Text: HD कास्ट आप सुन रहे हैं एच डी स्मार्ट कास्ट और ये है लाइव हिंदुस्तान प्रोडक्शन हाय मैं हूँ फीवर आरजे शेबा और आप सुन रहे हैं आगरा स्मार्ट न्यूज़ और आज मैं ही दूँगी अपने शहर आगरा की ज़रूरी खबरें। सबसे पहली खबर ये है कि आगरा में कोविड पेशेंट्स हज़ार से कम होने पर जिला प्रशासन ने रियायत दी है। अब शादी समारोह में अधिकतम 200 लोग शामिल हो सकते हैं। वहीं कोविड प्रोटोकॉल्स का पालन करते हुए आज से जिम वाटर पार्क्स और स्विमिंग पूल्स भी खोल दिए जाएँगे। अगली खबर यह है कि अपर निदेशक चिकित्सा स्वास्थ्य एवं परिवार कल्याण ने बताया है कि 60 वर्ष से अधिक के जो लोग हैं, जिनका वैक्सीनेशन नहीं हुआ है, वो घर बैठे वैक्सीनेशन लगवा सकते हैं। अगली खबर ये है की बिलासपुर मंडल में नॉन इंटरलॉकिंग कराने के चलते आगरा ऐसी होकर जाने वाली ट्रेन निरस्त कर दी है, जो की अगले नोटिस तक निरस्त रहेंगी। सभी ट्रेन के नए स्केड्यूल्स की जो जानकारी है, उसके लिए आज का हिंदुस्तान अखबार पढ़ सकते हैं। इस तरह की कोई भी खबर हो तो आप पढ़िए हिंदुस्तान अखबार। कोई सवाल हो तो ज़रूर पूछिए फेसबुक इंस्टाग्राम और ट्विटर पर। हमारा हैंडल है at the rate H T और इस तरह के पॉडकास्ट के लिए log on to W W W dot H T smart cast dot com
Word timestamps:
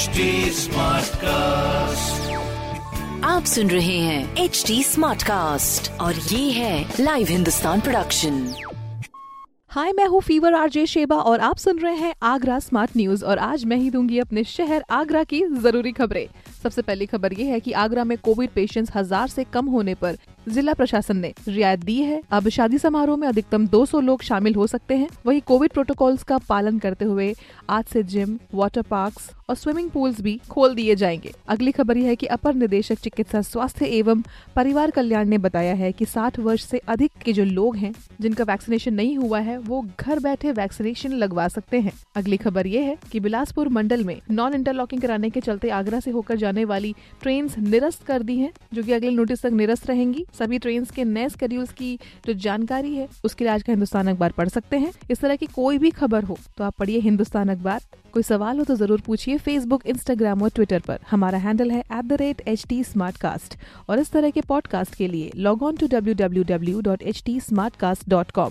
HD 0.00 0.66
कास्ट 1.16 2.30
आप 3.24 3.44
सुन 3.44 3.70
रहे 3.70 3.98
हैं 3.98 4.36
एच 4.36 4.64
डी 4.66 4.82
स्मार्ट 4.82 5.22
कास्ट 5.22 5.90
और 5.92 6.14
ये 6.14 6.50
है 6.50 6.94
लाइव 7.00 7.26
हिंदुस्तान 7.26 7.80
प्रोडक्शन 7.80 8.54
हाय 9.68 9.92
मैं 9.92 10.06
हूँ 10.06 10.20
फीवर 10.20 10.54
आरजे 10.54 10.86
शेबा 10.86 11.16
और 11.16 11.40
आप 11.40 11.56
सुन 11.56 11.78
रहे 11.78 11.94
हैं 11.94 12.14
आगरा 12.22 12.58
स्मार्ट 12.58 12.90
न्यूज़ 12.96 13.24
और 13.24 13.38
आज 13.38 13.64
मैं 13.64 13.76
ही 13.76 13.90
दूँगी 13.90 14.18
अपने 14.18 14.44
शहर 14.44 14.84
आगरा 14.90 15.24
की 15.24 15.42
ज़रूरी 15.44 15.92
खबरें। 15.92 16.28
सबसे 16.62 16.82
पहली 16.82 17.06
खबर 17.06 17.32
ये 17.32 17.44
है 17.44 17.60
कि 17.60 17.72
आगरा 17.72 18.04
में 18.04 18.18
कोविड 18.18 18.50
पेशेंट्स 18.50 18.96
हज़ार 18.96 19.28
से 19.28 19.44
कम 19.44 19.66
होने 19.66 19.94
पर 19.94 20.16
जिला 20.48 20.74
प्रशासन 20.74 21.16
ने 21.16 21.34
रियायत 21.48 21.80
दी 21.80 21.96
है। 21.96 22.22
अब 22.30 22.48
शादी 22.48 22.78
समारोह 22.78 23.16
में 23.16 23.28
अधिकतम 23.28 23.66
200 23.66 24.00
लोग 24.00 24.22
शामिल 24.22 24.54
हो 24.54 24.66
सकते 24.66 24.96
हैं। 24.96 25.08
वहीं 25.26 25.40
कोविड 25.40 25.72
प्रोटोकॉल्स 25.72 26.22
का 26.22 26.38
पालन 26.38 26.78
करते 26.78 27.04
हुए 27.04 27.34
आज 27.70 27.84
से 27.84 28.02
जिम 28.02 28.38
वाटर 28.54 28.82
पार्क्स 28.82 29.30
और 29.48 29.56
स्विमिंग 29.56 29.90
पूल्स 29.90 30.20
भी 30.20 30.40
खोल 30.50 30.74
दिए 30.74 30.94
जाएँगे। 30.94 31.32
अगली 31.48 31.72
खबर 31.72 31.96
यह 31.96 32.06
है 32.06 32.16
कि 32.16 32.26
अपर 32.26 32.54
निदेशक 32.54 32.98
चिकित्सा 32.98 33.42
स्वास्थ्य 33.42 33.86
एवं 33.86 34.22
परिवार 34.56 34.90
कल्याण 34.90 35.28
ने 35.28 35.38
बताया 35.38 35.74
है 35.74 35.92
कि 35.92 36.04
60 36.04 36.38
वर्ष 36.38 36.64
से 36.64 36.78
अधिक 36.78 37.12
के 37.24 37.32
जो 37.32 37.44
लोग 37.44 37.76
हैं, 37.76 37.94
जिनका 38.20 38.44
वैक्सीनेशन 38.44 38.94
नहीं 38.94 39.16
हुआ 39.16 39.40
है, 39.40 39.58
वो 39.58 39.86
घर 40.00 40.18
बैठे 40.18 40.52
वैक्सीनेशन 40.52 41.12
लगवा 41.12 41.48
सकते 41.48 41.80
हैं। 41.80 41.92
अगली 42.16 42.36
खबर 42.36 42.66
ये 42.66 42.82
है 42.82 42.96
की 43.12 43.20
बिलासपुर 43.20 43.68
मंडल 43.68 44.04
में 44.04 44.20
नॉन 44.30 44.54
इंटरलॉकिंग 44.54 45.02
कराने 45.02 45.30
के 45.30 45.40
चलते 45.40 45.70
आगरा 45.70 45.98
ऐसी 45.98 46.10
होकर 46.10 46.36
जाने 46.50 46.64
वाली 46.66 46.94
ट्रेन 47.22 47.48
निरस्त 47.60 48.02
कर 48.04 48.22
दी 48.22 48.36
है, 48.38 48.50
जो 48.74 48.82
की 48.82 48.92
अगले 48.92 49.10
नोटिस 49.12 49.42
तक 49.42 49.52
निरस्त 49.52 49.86
रहेंगी। 49.86 50.24
सभी 50.38 50.58
ट्रेन 50.58 50.84
के 50.94 51.04
नए 51.06 51.28
स्केड्यूल्स 51.28 51.72
की 51.72 51.98
जो 52.26 52.32
जानकारी 52.40 52.94
है, 52.94 53.08
उसके 53.24 53.44
लिए 53.44 53.52
आज 53.52 53.62
का 53.62 53.72
हिंदुस्तान 53.72 54.08
अखबार 54.08 54.32
पढ़ 54.32 54.48
सकते 54.48 54.78
हैं। 54.78 54.92
इस 55.10 55.20
तरह 55.20 55.36
की 55.36 55.46
कोई 55.48 55.78
भी 55.78 55.90
खबर 55.92 56.24
हो 56.24 56.38
तो 56.58 56.64
आप 56.64 56.74
पढ़िए 56.78 57.00
हिंदुस्तान 57.00 57.48
अखबार। 57.48 57.80
कोई 58.12 58.22
सवाल 58.22 58.58
हो 58.58 58.64
तो 58.64 58.74
ज़रूर 58.76 59.00
पूछिए 59.06 59.36
फेसबुक 59.38 59.86
इंस्टाग्राम 59.86 60.42
और 60.42 60.50
ट्विटर 60.54 60.80
पर। 60.86 60.98
हमारा 61.10 61.38
हैंडल 61.38 61.70
है 61.70 61.80
at 61.80 62.04
the 62.04 62.12
rate 62.20 62.42
H 62.46 62.64
T 62.68 62.82
और 63.88 63.98
इस 63.98 64.10
तरह 64.12 64.30
के 64.30 64.40
पॉडकास्ट 64.48 64.94
के 64.94 65.08
लिए 65.08 65.30
log 65.38 65.62
on 65.62 65.76
to 65.76 65.86
W 65.88 66.14
W 66.16 66.44
W 66.46 66.80
dot 66.80 67.02
H 67.02 67.22
T 67.26 67.38
smart 67.40 67.76
cast 67.76 68.08
dot 68.08 68.30
com 68.30 68.50